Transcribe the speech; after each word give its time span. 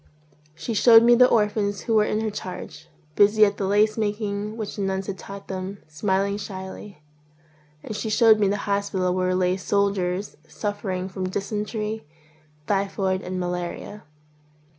She 0.55 0.73
showed 0.73 1.03
me 1.03 1.13
the 1.13 1.27
orphans 1.29 1.81
who 1.81 1.93
were 1.93 2.05
in 2.05 2.21
her 2.21 2.31
charge, 2.31 2.87
busy 3.15 3.45
at 3.45 3.57
the 3.57 3.67
lace 3.67 3.99
making 3.99 4.57
which 4.57 4.75
the 4.75 4.81
nuns 4.81 5.05
had 5.05 5.19
taught 5.19 5.47
them, 5.47 5.77
smiling 5.87 6.37
shyly; 6.37 7.03
and 7.83 7.95
she 7.95 8.09
showed 8.09 8.39
me 8.39 8.47
the 8.47 8.57
hospital 8.65 9.13
where 9.13 9.35
lay 9.35 9.57
soldiers 9.57 10.37
suffering 10.47 11.07
from 11.07 11.29
dysentery, 11.29 12.07
typhoid, 12.65 13.21
and 13.21 13.39
malaria. 13.39 14.01